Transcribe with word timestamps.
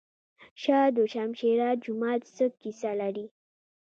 شاه 0.61 0.85
دوشمشیره 0.97 1.69
جومات 1.83 2.21
څه 2.35 2.45
کیسه 2.61 2.91
لري؟ 2.99 3.25